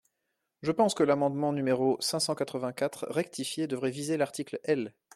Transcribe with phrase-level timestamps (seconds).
[0.63, 4.95] Je pense que l’amendement numéro cinq cent quatre-vingt-quatre rectifié devrait viser l’article L.